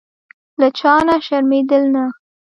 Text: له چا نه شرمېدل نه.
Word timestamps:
له 0.59 0.67
چا 0.79 0.93
نه 1.07 1.15
شرمېدل 1.25 1.83
نه. 1.95 2.05